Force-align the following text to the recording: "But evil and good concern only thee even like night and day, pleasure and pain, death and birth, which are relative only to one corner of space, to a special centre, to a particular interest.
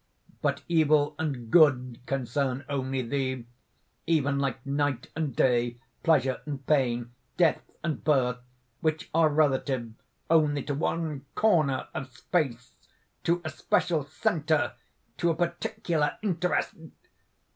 "But 0.41 0.63
evil 0.67 1.13
and 1.19 1.51
good 1.51 1.99
concern 2.07 2.65
only 2.67 3.03
thee 3.03 3.45
even 4.07 4.39
like 4.39 4.65
night 4.65 5.11
and 5.15 5.35
day, 5.35 5.77
pleasure 6.01 6.41
and 6.47 6.65
pain, 6.65 7.11
death 7.37 7.61
and 7.83 8.03
birth, 8.03 8.39
which 8.79 9.11
are 9.13 9.29
relative 9.29 9.93
only 10.27 10.63
to 10.63 10.73
one 10.73 11.27
corner 11.35 11.87
of 11.93 12.11
space, 12.17 12.73
to 13.25 13.43
a 13.45 13.51
special 13.51 14.03
centre, 14.03 14.73
to 15.17 15.29
a 15.29 15.35
particular 15.35 16.17
interest. 16.23 16.73